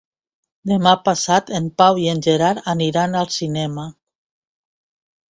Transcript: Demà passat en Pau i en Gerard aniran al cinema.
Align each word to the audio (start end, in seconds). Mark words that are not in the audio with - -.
Demà 0.69 0.93
passat 1.09 1.51
en 1.59 1.67
Pau 1.81 1.99
i 2.05 2.09
en 2.13 2.21
Gerard 2.27 2.61
aniran 2.73 3.17
al 3.19 3.29
cinema. 3.35 3.85